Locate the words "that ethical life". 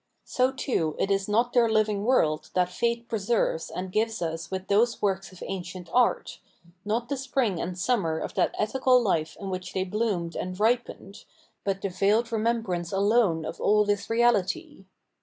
8.33-9.37